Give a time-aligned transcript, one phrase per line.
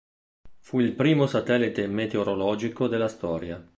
[0.57, 3.63] Fu il primo satellite meteorologico della storia.